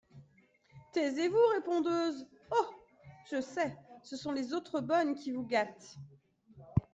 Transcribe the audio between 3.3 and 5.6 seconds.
sais, ce sont les autres bonnes qui vous